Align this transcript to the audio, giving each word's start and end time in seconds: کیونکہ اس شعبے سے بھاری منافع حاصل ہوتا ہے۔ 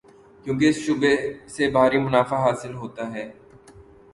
کیونکہ 0.45 0.65
اس 0.69 0.75
شعبے 0.75 1.13
سے 1.47 1.69
بھاری 1.71 1.97
منافع 1.97 2.37
حاصل 2.45 2.73
ہوتا 2.75 3.03
ہے۔ 3.13 3.25